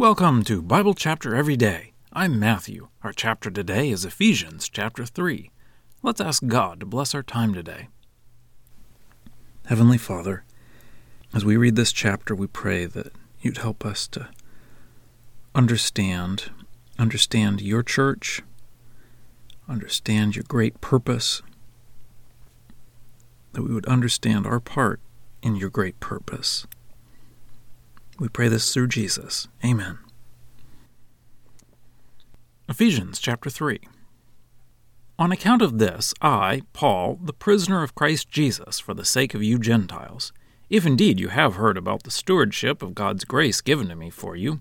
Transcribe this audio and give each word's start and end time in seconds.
Welcome 0.00 0.44
to 0.44 0.62
Bible 0.62 0.94
Chapter 0.94 1.36
Every 1.36 1.58
Day. 1.58 1.92
I'm 2.10 2.38
Matthew. 2.38 2.88
Our 3.02 3.12
chapter 3.12 3.50
today 3.50 3.90
is 3.90 4.06
Ephesians 4.06 4.66
chapter 4.66 5.04
3. 5.04 5.50
Let's 6.02 6.22
ask 6.22 6.46
God 6.46 6.80
to 6.80 6.86
bless 6.86 7.14
our 7.14 7.22
time 7.22 7.52
today. 7.52 7.88
Heavenly 9.66 9.98
Father, 9.98 10.44
as 11.34 11.44
we 11.44 11.58
read 11.58 11.76
this 11.76 11.92
chapter, 11.92 12.34
we 12.34 12.46
pray 12.46 12.86
that 12.86 13.12
you'd 13.42 13.58
help 13.58 13.84
us 13.84 14.08
to 14.08 14.30
understand, 15.54 16.50
understand 16.98 17.60
your 17.60 17.82
church, 17.82 18.40
understand 19.68 20.34
your 20.34 20.46
great 20.48 20.80
purpose, 20.80 21.42
that 23.52 23.64
we 23.64 23.74
would 23.74 23.84
understand 23.84 24.46
our 24.46 24.60
part 24.60 24.98
in 25.42 25.56
your 25.56 25.68
great 25.68 26.00
purpose. 26.00 26.66
We 28.20 28.28
pray 28.28 28.48
this 28.48 28.74
through 28.74 28.88
Jesus. 28.88 29.48
Amen. 29.64 29.98
Ephesians 32.68 33.18
chapter 33.18 33.48
3. 33.48 33.80
On 35.18 35.32
account 35.32 35.62
of 35.62 35.78
this, 35.78 36.12
I, 36.20 36.60
Paul, 36.74 37.18
the 37.22 37.32
prisoner 37.32 37.82
of 37.82 37.94
Christ 37.94 38.28
Jesus, 38.28 38.78
for 38.78 38.92
the 38.92 39.06
sake 39.06 39.34
of 39.34 39.42
you 39.42 39.58
Gentiles, 39.58 40.34
if 40.68 40.84
indeed 40.84 41.18
you 41.18 41.28
have 41.28 41.54
heard 41.54 41.78
about 41.78 42.02
the 42.02 42.10
stewardship 42.10 42.82
of 42.82 42.94
God's 42.94 43.24
grace 43.24 43.62
given 43.62 43.88
to 43.88 43.96
me 43.96 44.10
for 44.10 44.36
you, 44.36 44.60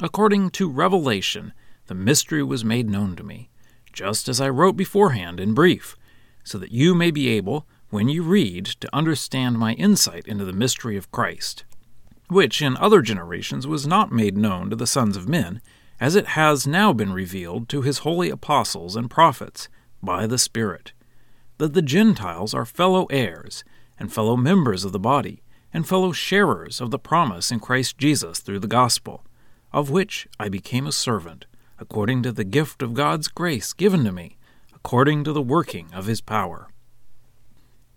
according 0.00 0.50
to 0.50 0.68
revelation, 0.68 1.52
the 1.86 1.94
mystery 1.94 2.42
was 2.42 2.64
made 2.64 2.90
known 2.90 3.14
to 3.14 3.22
me, 3.22 3.50
just 3.92 4.28
as 4.28 4.40
I 4.40 4.48
wrote 4.48 4.76
beforehand 4.76 5.38
in 5.38 5.54
brief, 5.54 5.96
so 6.42 6.58
that 6.58 6.72
you 6.72 6.96
may 6.96 7.12
be 7.12 7.28
able, 7.28 7.68
when 7.90 8.08
you 8.08 8.24
read, 8.24 8.66
to 8.66 8.92
understand 8.92 9.60
my 9.60 9.74
insight 9.74 10.26
into 10.26 10.44
the 10.44 10.52
mystery 10.52 10.96
of 10.96 11.12
Christ 11.12 11.64
which 12.30 12.62
in 12.62 12.76
other 12.76 13.02
generations 13.02 13.66
was 13.66 13.86
not 13.86 14.12
made 14.12 14.36
known 14.36 14.70
to 14.70 14.76
the 14.76 14.86
sons 14.86 15.16
of 15.16 15.28
men, 15.28 15.60
as 15.98 16.14
it 16.14 16.28
has 16.28 16.66
now 16.66 16.92
been 16.92 17.12
revealed 17.12 17.68
to 17.68 17.82
his 17.82 17.98
holy 17.98 18.30
apostles 18.30 18.96
and 18.96 19.10
prophets 19.10 19.68
by 20.02 20.26
the 20.26 20.38
Spirit, 20.38 20.92
that 21.58 21.74
the 21.74 21.82
Gentiles 21.82 22.54
are 22.54 22.64
fellow 22.64 23.06
heirs, 23.10 23.64
and 23.98 24.12
fellow 24.12 24.36
members 24.36 24.84
of 24.84 24.92
the 24.92 24.98
body, 24.98 25.42
and 25.74 25.86
fellow 25.86 26.10
sharers 26.10 26.80
of 26.80 26.90
the 26.90 26.98
promise 26.98 27.50
in 27.50 27.60
Christ 27.60 27.98
Jesus 27.98 28.38
through 28.38 28.60
the 28.60 28.66
gospel, 28.66 29.24
of 29.72 29.90
which 29.90 30.26
I 30.38 30.48
became 30.48 30.86
a 30.86 30.92
servant, 30.92 31.46
according 31.78 32.22
to 32.22 32.32
the 32.32 32.44
gift 32.44 32.82
of 32.82 32.94
God's 32.94 33.28
grace 33.28 33.72
given 33.72 34.04
to 34.04 34.12
me, 34.12 34.38
according 34.74 35.24
to 35.24 35.32
the 35.32 35.42
working 35.42 35.88
of 35.92 36.06
his 36.06 36.20
power. 36.20 36.68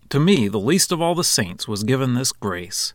To 0.09 0.19
me, 0.19 0.47
the 0.47 0.59
least 0.59 0.91
of 0.91 1.01
all 1.01 1.15
the 1.15 1.23
saints, 1.23 1.67
was 1.67 1.83
given 1.83 2.13
this 2.13 2.31
grace 2.31 2.93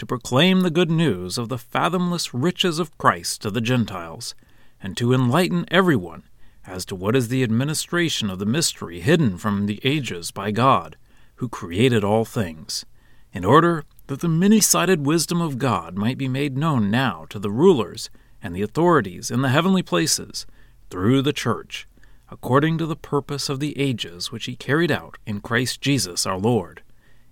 to 0.00 0.06
proclaim 0.06 0.62
the 0.62 0.70
good 0.70 0.90
news 0.90 1.36
of 1.36 1.50
the 1.50 1.58
fathomless 1.58 2.32
riches 2.32 2.78
of 2.78 2.96
Christ 2.96 3.42
to 3.42 3.50
the 3.50 3.60
Gentiles, 3.60 4.34
and 4.82 4.96
to 4.96 5.12
enlighten 5.12 5.66
everyone 5.70 6.22
as 6.66 6.86
to 6.86 6.96
what 6.96 7.14
is 7.14 7.28
the 7.28 7.42
administration 7.42 8.30
of 8.30 8.38
the 8.38 8.46
mystery 8.46 9.00
hidden 9.00 9.36
from 9.36 9.66
the 9.66 9.78
ages 9.84 10.30
by 10.30 10.52
God, 10.52 10.96
who 11.36 11.50
created 11.50 12.02
all 12.02 12.24
things, 12.24 12.86
in 13.34 13.44
order 13.44 13.84
that 14.06 14.20
the 14.20 14.28
many 14.28 14.58
sided 14.58 15.04
wisdom 15.04 15.42
of 15.42 15.58
God 15.58 15.98
might 15.98 16.16
be 16.16 16.28
made 16.28 16.56
known 16.56 16.90
now 16.90 17.26
to 17.28 17.38
the 17.38 17.50
rulers 17.50 18.08
and 18.42 18.56
the 18.56 18.62
authorities 18.62 19.30
in 19.30 19.42
the 19.42 19.50
heavenly 19.50 19.82
places 19.82 20.46
through 20.88 21.20
the 21.20 21.34
Church, 21.34 21.86
according 22.30 22.78
to 22.78 22.86
the 22.86 22.96
purpose 22.96 23.50
of 23.50 23.60
the 23.60 23.78
ages 23.78 24.32
which 24.32 24.46
He 24.46 24.56
carried 24.56 24.90
out 24.90 25.18
in 25.26 25.42
Christ 25.42 25.82
Jesus 25.82 26.24
our 26.24 26.38
Lord, 26.38 26.82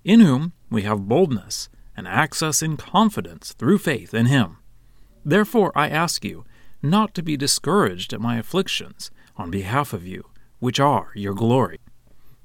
in 0.04 0.20
whom 0.20 0.52
we 0.68 0.82
have 0.82 1.08
boldness 1.08 1.70
and 1.98 2.06
access 2.06 2.62
in 2.62 2.76
confidence 2.76 3.52
through 3.54 3.76
faith 3.76 4.14
in 4.14 4.26
Him. 4.26 4.58
Therefore, 5.24 5.72
I 5.74 5.88
ask 5.88 6.24
you 6.24 6.44
not 6.80 7.12
to 7.14 7.24
be 7.24 7.36
discouraged 7.36 8.12
at 8.12 8.20
my 8.20 8.38
afflictions 8.38 9.10
on 9.36 9.50
behalf 9.50 9.92
of 9.92 10.06
you, 10.06 10.26
which 10.60 10.78
are 10.78 11.10
your 11.16 11.34
glory. 11.34 11.80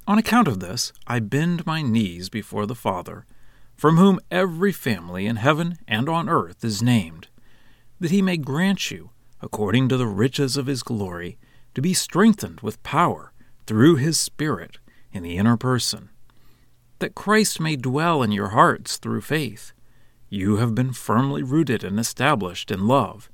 On 0.08 0.18
account 0.18 0.48
of 0.48 0.60
this, 0.60 0.92
I 1.06 1.20
bend 1.20 1.68
my 1.68 1.84
knees 1.84 2.30
before 2.30 2.66
the 2.66 2.74
Father, 2.74 3.28
from 3.76 3.98
whom 3.98 4.20
every 4.32 4.72
family 4.72 5.28
in 5.28 5.36
heaven 5.36 5.78
and 5.88 6.10
on 6.10 6.28
earth 6.28 6.66
is 6.66 6.82
named, 6.82 7.28
that 8.00 8.10
he 8.10 8.24
may 8.24 8.38
grant 8.38 8.90
you, 8.90 9.12
according 9.40 9.88
to 9.90 9.98
the 9.98 10.08
riches 10.08 10.58
of 10.58 10.66
his 10.66 10.82
glory, 10.82 11.38
to 11.76 11.82
be 11.82 11.94
strengthened 11.94 12.62
with 12.62 12.82
power 12.82 13.34
through 13.68 13.98
his 13.98 14.20
Spirit 14.20 14.80
in 15.12 15.22
the 15.22 15.38
inner 15.38 15.58
person 15.58 16.10
that 17.04 17.16
Christ 17.16 17.60
may 17.60 17.76
dwell 17.76 18.24
in 18.24 18.32
your 18.32 18.52
hearts 18.52 18.96
through 18.96 19.20
faith. 19.20 19.74
You 20.30 20.56
have 20.56 20.74
been 20.74 20.94
firmly 20.94 21.44
rooted 21.44 21.84
and 21.84 22.00
established 22.00 22.72
in 22.72 22.88
love, 22.88 23.30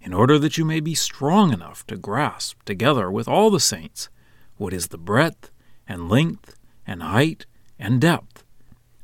in 0.00 0.14
order 0.14 0.38
that 0.38 0.56
you 0.56 0.64
may 0.64 0.80
be 0.80 0.94
strong 0.94 1.52
enough 1.52 1.86
to 1.88 1.98
grasp, 1.98 2.62
together 2.64 3.10
with 3.10 3.28
all 3.28 3.50
the 3.50 3.60
saints, 3.60 4.08
what 4.56 4.72
is 4.72 4.88
the 4.88 4.96
breadth 4.96 5.50
and 5.86 6.08
length 6.08 6.56
and 6.86 7.02
height 7.02 7.44
and 7.78 8.00
depth, 8.00 8.42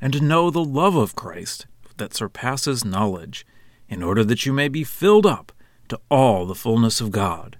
and 0.01 0.13
to 0.13 0.19
know 0.19 0.49
the 0.49 0.63
love 0.63 0.95
of 0.95 1.15
Christ 1.15 1.67
that 1.97 2.15
surpasses 2.15 2.83
knowledge, 2.83 3.45
in 3.87 4.01
order 4.01 4.23
that 4.23 4.47
you 4.47 4.51
may 4.51 4.67
be 4.67 4.83
filled 4.83 5.27
up 5.27 5.51
to 5.89 6.01
all 6.09 6.47
the 6.47 6.55
fullness 6.55 6.99
of 6.99 7.11
God. 7.11 7.59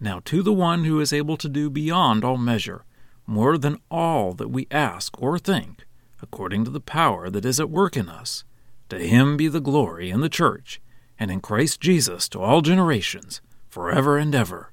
Now, 0.00 0.22
to 0.24 0.42
the 0.42 0.50
one 0.50 0.84
who 0.84 0.98
is 0.98 1.12
able 1.12 1.36
to 1.36 1.48
do 1.48 1.68
beyond 1.68 2.24
all 2.24 2.38
measure, 2.38 2.86
more 3.28 3.58
than 3.58 3.78
all 3.90 4.32
that 4.32 4.48
we 4.48 4.66
ask 4.70 5.20
or 5.20 5.38
think, 5.38 5.86
according 6.22 6.64
to 6.64 6.70
the 6.70 6.80
power 6.80 7.28
that 7.28 7.44
is 7.44 7.60
at 7.60 7.68
work 7.68 7.94
in 7.96 8.08
us. 8.08 8.42
To 8.88 8.98
him 8.98 9.36
be 9.36 9.48
the 9.48 9.60
glory 9.60 10.10
in 10.10 10.22
the 10.22 10.30
church 10.30 10.80
and 11.18 11.30
in 11.30 11.40
Christ 11.40 11.78
Jesus 11.78 12.26
to 12.30 12.40
all 12.40 12.62
generations, 12.62 13.42
forever 13.68 14.16
and 14.16 14.34
ever. 14.34 14.72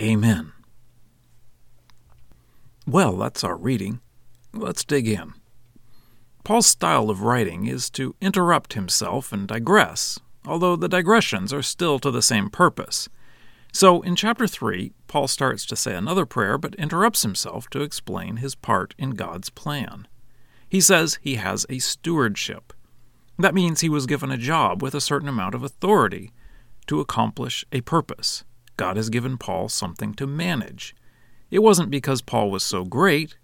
Amen. 0.00 0.52
Well, 2.86 3.16
that's 3.16 3.42
our 3.42 3.56
reading. 3.56 4.00
Let's 4.52 4.84
dig 4.84 5.08
in. 5.08 5.32
Paul's 6.44 6.66
style 6.66 7.08
of 7.08 7.22
writing 7.22 7.66
is 7.66 7.88
to 7.90 8.14
interrupt 8.20 8.74
himself 8.74 9.32
and 9.32 9.48
digress, 9.48 10.20
although 10.46 10.76
the 10.76 10.88
digressions 10.88 11.50
are 11.52 11.62
still 11.62 11.98
to 12.00 12.10
the 12.10 12.22
same 12.22 12.50
purpose. 12.50 13.08
So 13.76 14.00
in 14.00 14.16
chapter 14.16 14.46
3, 14.46 14.94
Paul 15.06 15.28
starts 15.28 15.66
to 15.66 15.76
say 15.76 15.94
another 15.94 16.24
prayer 16.24 16.56
but 16.56 16.74
interrupts 16.76 17.20
himself 17.20 17.68
to 17.68 17.82
explain 17.82 18.38
his 18.38 18.54
part 18.54 18.94
in 18.96 19.10
God's 19.10 19.50
plan. 19.50 20.08
He 20.66 20.80
says 20.80 21.18
he 21.20 21.34
has 21.34 21.66
a 21.68 21.78
stewardship. 21.78 22.72
That 23.38 23.52
means 23.52 23.82
he 23.82 23.90
was 23.90 24.06
given 24.06 24.30
a 24.30 24.38
job 24.38 24.82
with 24.82 24.94
a 24.94 25.00
certain 25.02 25.28
amount 25.28 25.54
of 25.54 25.62
authority 25.62 26.32
to 26.86 27.00
accomplish 27.00 27.66
a 27.70 27.82
purpose. 27.82 28.44
God 28.78 28.96
has 28.96 29.10
given 29.10 29.36
Paul 29.36 29.68
something 29.68 30.14
to 30.14 30.26
manage. 30.26 30.96
It 31.50 31.58
wasn't 31.58 31.90
because 31.90 32.22
Paul 32.22 32.50
was 32.50 32.64
so 32.64 32.86
great, 32.86 33.36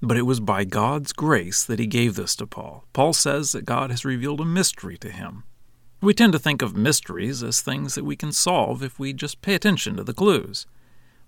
but 0.00 0.16
it 0.16 0.22
was 0.22 0.40
by 0.40 0.64
God's 0.64 1.12
grace 1.12 1.62
that 1.62 1.78
he 1.78 1.86
gave 1.86 2.16
this 2.16 2.34
to 2.34 2.48
Paul. 2.48 2.84
Paul 2.92 3.12
says 3.12 3.52
that 3.52 3.64
God 3.64 3.92
has 3.92 4.04
revealed 4.04 4.40
a 4.40 4.44
mystery 4.44 4.98
to 4.98 5.08
him. 5.08 5.44
We 6.02 6.14
tend 6.14 6.32
to 6.32 6.38
think 6.40 6.62
of 6.62 6.76
mysteries 6.76 7.44
as 7.44 7.60
things 7.60 7.94
that 7.94 8.04
we 8.04 8.16
can 8.16 8.32
solve 8.32 8.82
if 8.82 8.98
we 8.98 9.12
just 9.12 9.40
pay 9.40 9.54
attention 9.54 9.96
to 9.96 10.02
the 10.02 10.12
clues. 10.12 10.66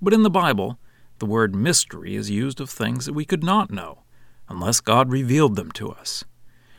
But 0.02 0.12
in 0.12 0.24
the 0.24 0.30
Bible, 0.30 0.80
the 1.20 1.26
word 1.26 1.54
mystery 1.54 2.16
is 2.16 2.28
used 2.28 2.60
of 2.60 2.68
things 2.68 3.06
that 3.06 3.12
we 3.12 3.24
could 3.24 3.44
not 3.44 3.70
know, 3.70 4.02
unless 4.48 4.80
God 4.80 5.12
revealed 5.12 5.54
them 5.54 5.70
to 5.72 5.92
us. 5.92 6.24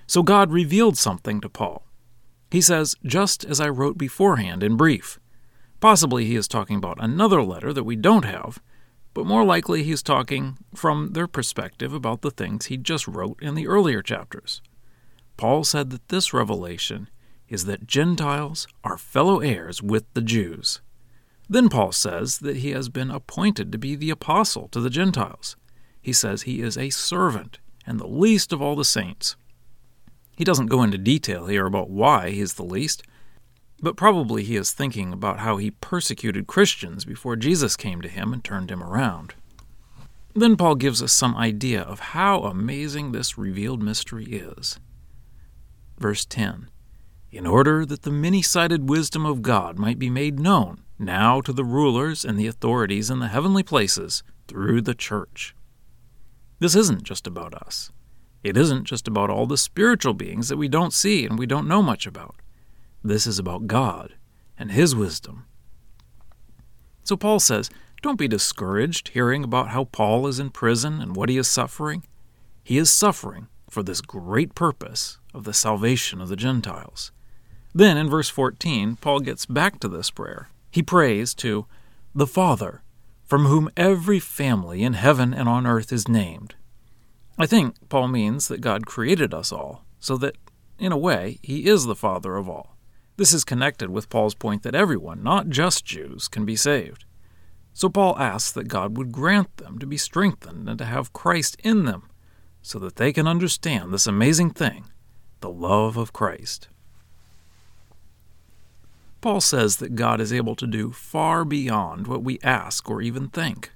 So 0.07 0.23
God 0.23 0.51
revealed 0.51 0.97
something 0.97 1.39
to 1.39 1.47
Paul. 1.47 1.88
He 2.51 2.59
says, 2.59 2.95
just 3.06 3.45
as 3.45 3.61
I 3.61 3.69
wrote 3.69 3.97
beforehand 3.97 4.62
in 4.62 4.75
brief. 4.75 5.17
Possibly 5.79 6.25
he 6.25 6.35
is 6.35 6.50
talking 6.50 6.75
about 6.75 7.01
another 7.01 7.41
letter 7.41 7.72
that 7.72 7.85
we 7.85 7.95
don't 7.95 8.25
have, 8.25 8.59
but 9.13 9.25
more 9.25 9.45
likely 9.45 9.83
he 9.83 9.91
is 9.94 10.03
talking 10.03 10.57
from 10.75 11.13
their 11.13 11.27
perspective 11.27 11.94
about 11.94 12.23
the 12.23 12.31
things 12.31 12.66
he 12.66 12.75
just 12.75 13.07
wrote 13.07 13.41
in 13.41 13.56
the 13.56 13.67
earlier 13.67 14.01
chapters. 14.01 14.62
Paul 15.38 15.63
said 15.63 15.91
that 15.91 16.09
this 16.09 16.33
revelation 16.33 17.09
is 17.50 17.66
that 17.66 17.88
Gentiles 17.88 18.67
are 18.83 18.97
fellow 18.97 19.39
heirs 19.39 19.81
with 19.81 20.06
the 20.13 20.22
Jews. 20.22 20.81
Then 21.47 21.69
Paul 21.69 21.92
says 21.92 22.39
that 22.39 22.57
he 22.57 22.71
has 22.71 22.89
been 22.89 23.12
appointed 23.12 23.71
to 23.71 23.77
be 23.77 23.95
the 23.95 24.09
apostle 24.09 24.68
to 24.69 24.80
the 24.80 24.89
Gentiles. 24.89 25.56
He 26.01 26.13
says 26.13 26.44
he 26.44 26.62
is 26.62 26.77
a 26.77 26.89
servant 26.89 27.59
and 27.86 28.00
the 28.00 28.07
least 28.07 28.51
of 28.51 28.62
all 28.62 28.75
the 28.75 28.83
saints. 28.83 29.36
He 30.36 30.44
doesn't 30.44 30.68
go 30.68 30.83
into 30.83 30.97
detail 30.97 31.47
here 31.47 31.65
about 31.65 31.89
why 31.89 32.31
he 32.31 32.42
is 32.42 32.56
the 32.56 32.63
least, 32.63 33.03
but 33.81 33.95
probably 33.95 34.44
he 34.44 34.56
is 34.56 34.71
thinking 34.71 35.13
about 35.13 35.39
how 35.39 35.57
he 35.57 35.71
persecuted 35.71 36.47
Christians 36.47 37.06
before 37.06 37.36
Jesus 37.36 37.75
came 37.75 38.01
to 38.01 38.09
him 38.09 38.33
and 38.33 38.44
turned 38.44 38.71
him 38.71 38.83
around. 38.83 39.36
Then 40.33 40.57
Paul 40.57 40.75
gives 40.75 41.01
us 41.01 41.13
some 41.13 41.38
idea 41.38 41.81
of 41.81 42.00
how 42.00 42.42
amazing 42.42 43.12
this 43.12 43.38
revealed 43.38 43.81
mystery 43.81 44.25
is. 44.25 44.80
Verse 45.97 46.25
10 46.25 46.69
in 47.35 47.45
order 47.45 47.85
that 47.85 48.03
the 48.03 48.11
many 48.11 48.41
sided 48.41 48.89
wisdom 48.89 49.25
of 49.25 49.41
God 49.41 49.77
might 49.77 49.99
be 49.99 50.09
made 50.09 50.39
known 50.39 50.81
now 50.97 51.41
to 51.41 51.51
the 51.51 51.65
rulers 51.65 52.23
and 52.23 52.39
the 52.39 52.47
authorities 52.47 53.09
in 53.09 53.19
the 53.19 53.27
heavenly 53.27 53.63
places 53.63 54.23
through 54.47 54.81
the 54.81 54.95
church. 54.95 55.53
This 56.59 56.75
isn't 56.75 57.03
just 57.03 57.27
about 57.27 57.53
us. 57.53 57.91
It 58.43 58.55
isn't 58.55 58.85
just 58.85 59.07
about 59.07 59.29
all 59.29 59.47
the 59.47 59.57
spiritual 59.57 60.13
beings 60.13 60.47
that 60.49 60.57
we 60.57 60.67
don't 60.67 60.93
see 60.93 61.25
and 61.25 61.37
we 61.37 61.45
don't 61.45 61.67
know 61.67 61.81
much 61.81 62.07
about. 62.07 62.35
This 63.03 63.27
is 63.27 63.37
about 63.37 63.67
God 63.67 64.13
and 64.57 64.71
His 64.71 64.95
wisdom. 64.95 65.45
So 67.03 67.17
Paul 67.17 67.39
says, 67.39 67.69
Don't 68.01 68.17
be 68.17 68.27
discouraged 68.27 69.09
hearing 69.09 69.43
about 69.43 69.69
how 69.69 69.85
Paul 69.85 70.27
is 70.27 70.39
in 70.39 70.51
prison 70.51 71.01
and 71.01 71.15
what 71.15 71.29
he 71.29 71.37
is 71.37 71.47
suffering. 71.47 72.03
He 72.63 72.77
is 72.77 72.91
suffering 72.91 73.47
for 73.69 73.83
this 73.83 74.01
great 74.01 74.55
purpose 74.55 75.19
of 75.33 75.43
the 75.43 75.53
salvation 75.53 76.21
of 76.21 76.29
the 76.29 76.35
Gentiles. 76.35 77.11
Then 77.77 77.98
in 77.98 78.10
verse 78.10 78.30
14, 78.30 78.95
Paul 78.95 79.19
gets 79.19 79.45
back 79.45 79.81
to 79.81 79.89
this 79.89 80.10
prayer. 80.10 80.48
He 80.72 80.81
prays 80.81 81.33
to 81.36 81.66
the 82.16 82.25
Father, 82.25 82.83
from 83.25 83.48
whom 83.48 83.69
every 83.75 84.18
family 84.18 84.81
in 84.81 84.94
heaven 84.94 85.33
and 85.33 85.50
on 85.50 85.68
earth 85.68 85.92
is 85.92 86.07
named. 86.07 86.56
I 87.38 87.45
think 87.45 87.75
Paul 87.89 88.07
means 88.07 88.48
that 88.48 88.62
God 88.62 88.86
created 88.86 89.33
us 89.33 89.51
all, 89.51 89.83
so 90.00 90.16
that, 90.18 90.38
in 90.80 90.94
a 90.94 90.98
way, 90.98 91.39
he 91.44 91.68
is 91.68 91.86
the 91.86 91.98
Father 91.98 92.38
of 92.38 92.48
all. 92.48 92.77
This 93.18 93.33
is 93.33 93.44
connected 93.44 93.89
with 93.89 94.10
Paul's 94.10 94.36
point 94.36 94.63
that 94.63 94.74
everyone, 94.74 95.21
not 95.21 95.50
just 95.50 95.83
Jews, 95.83 96.30
can 96.30 96.45
be 96.45 96.56
saved. 96.56 97.04
So 97.74 97.89
Paul 97.89 98.18
asks 98.18 98.54
that 98.54 98.69
God 98.69 98.95
would 98.95 99.12
grant 99.12 99.57
them 99.57 99.80
to 99.80 99.86
be 99.86 99.98
strengthened 99.98 100.69
and 100.69 100.78
to 100.80 100.86
have 100.86 101.12
Christ 101.12 101.57
in 101.62 101.83
them, 101.83 102.10
so 102.62 102.80
that 102.80 102.95
they 102.95 103.12
can 103.12 103.28
understand 103.28 103.94
this 103.94 104.07
amazing 104.07 104.51
thing, 104.51 104.86
the 105.42 105.50
love 105.50 105.98
of 105.98 106.13
Christ. 106.13 106.69
Paul 109.25 109.42
says 109.42 109.77
that 109.77 109.95
God 109.95 110.22
is 110.22 110.31
able 110.31 110.56
to 110.56 110.68
do 110.68 110.92
far 110.92 111.44
beyond 111.44 112.06
what 112.06 112.22
we 112.22 112.38
ask 112.44 112.88
or 112.88 113.01
even 113.01 113.27
think. 113.27 113.72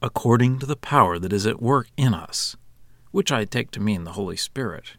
According 0.00 0.58
to 0.60 0.64
the 0.64 0.74
power 0.74 1.18
that 1.18 1.34
is 1.34 1.46
at 1.46 1.60
work 1.60 1.88
in 1.98 2.14
us, 2.14 2.56
which 3.10 3.30
I 3.30 3.44
take 3.44 3.70
to 3.72 3.80
mean 3.80 4.04
the 4.04 4.12
Holy 4.12 4.38
Spirit. 4.38 4.94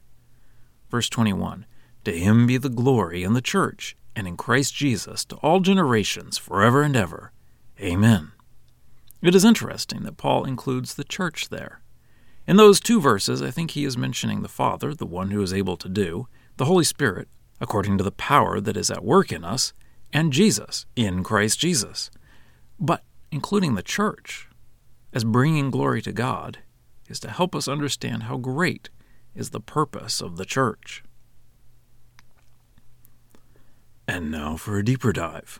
Verse 0.92 1.10
21 1.10 1.66
To 2.04 2.12
him 2.16 2.46
be 2.46 2.58
the 2.58 2.70
glory 2.70 3.24
in 3.24 3.34
the 3.34 3.42
church 3.42 3.98
and 4.16 4.28
in 4.28 4.38
Christ 4.38 4.76
Jesus 4.76 5.26
to 5.26 5.36
all 5.38 5.62
generations, 5.62 6.38
forever 6.38 6.84
and 6.84 6.96
ever. 6.96 7.32
Amen. 7.82 8.34
It 9.24 9.34
is 9.34 9.44
interesting 9.44 10.04
that 10.04 10.18
Paul 10.18 10.46
includes 10.46 10.94
the 10.94 11.04
church 11.04 11.50
there. 11.50 11.82
In 12.46 12.58
those 12.58 12.80
two 12.80 13.02
verses, 13.02 13.42
I 13.42 13.50
think 13.50 13.72
he 13.72 13.84
is 13.84 13.98
mentioning 13.98 14.44
the 14.44 14.48
Father, 14.48 14.94
the 14.94 15.08
one 15.08 15.32
who 15.32 15.42
is 15.42 15.56
able 15.56 15.78
to 15.78 15.90
do, 15.90 16.28
the 16.58 16.66
Holy 16.66 16.84
Spirit, 16.84 17.28
according 17.60 17.98
to 17.98 18.04
the 18.04 18.12
power 18.12 18.60
that 18.60 18.78
is 18.78 18.92
at 18.92 19.04
work 19.04 19.32
in 19.32 19.44
us, 19.44 19.74
and 20.14 20.32
Jesus, 20.32 20.86
in 20.96 21.24
Christ 21.24 21.60
Jesus. 21.60 22.10
But 22.80 23.04
including 23.32 23.76
the 23.76 23.84
church, 23.84 24.48
as 25.14 25.24
bringing 25.24 25.72
glory 25.72 26.02
to 26.04 26.12
God, 26.12 26.60
is 27.08 27.20
to 27.22 27.30
help 27.30 27.56
us 27.56 27.68
understand 27.68 28.24
how 28.24 28.38
great 28.38 28.90
is 29.36 29.50
the 29.50 29.60
purpose 29.60 30.22
of 30.22 30.38
the 30.38 30.46
church. 30.46 31.04
And 34.08 34.32
now 34.32 34.56
for 34.56 34.78
a 34.78 34.86
deeper 34.86 35.12
dive. 35.12 35.60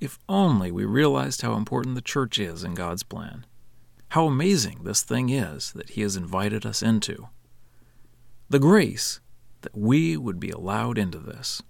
If 0.00 0.18
only 0.28 0.72
we 0.72 0.84
realized 0.84 1.42
how 1.42 1.54
important 1.54 1.94
the 1.94 2.00
church 2.00 2.38
is 2.38 2.64
in 2.64 2.74
God's 2.74 3.02
plan. 3.02 3.44
How 4.10 4.26
amazing 4.26 4.80
this 4.82 5.02
thing 5.02 5.28
is 5.28 5.72
that 5.72 5.90
He 5.90 6.00
has 6.00 6.16
invited 6.16 6.64
us 6.64 6.82
into. 6.82 7.28
The 8.48 8.58
grace 8.58 9.20
that 9.62 9.76
we 9.76 10.16
would 10.16 10.40
be 10.40 10.50
allowed 10.50 10.98
into 10.98 11.18
this. 11.18 11.62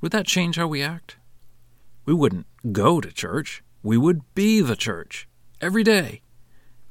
Would 0.00 0.12
that 0.12 0.26
change 0.26 0.56
how 0.56 0.66
we 0.66 0.82
act? 0.82 1.16
We 2.04 2.14
wouldn't 2.14 2.46
go 2.72 3.00
to 3.00 3.10
church, 3.10 3.62
we 3.82 3.96
would 3.96 4.22
be 4.34 4.60
the 4.60 4.76
church 4.76 5.28
every 5.60 5.82
day. 5.82 6.20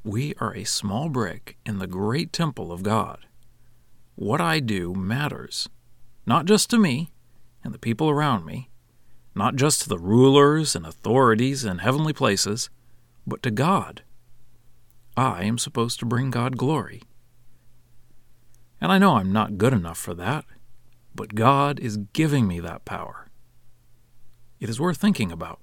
We 0.03 0.33
are 0.39 0.55
a 0.55 0.63
small 0.63 1.09
brick 1.09 1.57
in 1.65 1.79
the 1.79 1.87
great 1.87 2.33
temple 2.33 2.71
of 2.71 2.83
God. 2.83 3.25
What 4.15 4.41
I 4.41 4.59
do 4.59 4.93
matters, 4.93 5.69
not 6.25 6.45
just 6.45 6.69
to 6.71 6.77
me 6.77 7.11
and 7.63 7.73
the 7.73 7.79
people 7.79 8.09
around 8.09 8.45
me, 8.45 8.69
not 9.35 9.55
just 9.55 9.81
to 9.81 9.89
the 9.89 9.97
rulers 9.97 10.75
and 10.75 10.85
authorities 10.85 11.65
in 11.65 11.79
heavenly 11.79 12.13
places, 12.13 12.69
but 13.25 13.41
to 13.43 13.51
God. 13.51 14.03
I 15.15 15.43
am 15.43 15.57
supposed 15.57 15.99
to 15.99 16.05
bring 16.05 16.31
God 16.31 16.57
glory. 16.57 17.01
And 18.83 18.91
I 18.91 18.97
know 18.97 19.15
I'm 19.15 19.31
not 19.31 19.57
good 19.57 19.71
enough 19.71 19.97
for 19.97 20.13
that, 20.15 20.43
but 21.15 21.35
God 21.35 21.79
is 21.79 21.95
giving 22.11 22.49
me 22.49 22.59
that 22.59 22.83
power. 22.83 23.29
It 24.59 24.69
is 24.69 24.77
worth 24.77 24.97
thinking 24.97 25.31
about. 25.31 25.61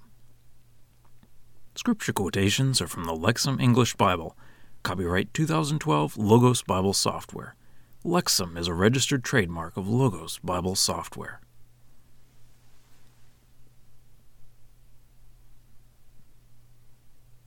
Scripture 1.75 2.15
quotations 2.15 2.81
are 2.81 2.89
from 2.89 3.05
the 3.05 3.13
Lexham 3.13 3.61
English 3.61 3.95
Bible, 3.97 4.39
copyright 4.83 5.35
2012 5.35 6.17
Logos 6.17 6.63
Bible 6.63 6.95
Software. 6.95 7.57
Lexham 8.07 8.57
is 8.57 8.69
a 8.69 8.73
registered 8.73 9.23
trademark 9.23 9.77
of 9.77 9.87
Logos 9.87 10.39
Bible 10.39 10.75
Software. 10.75 11.43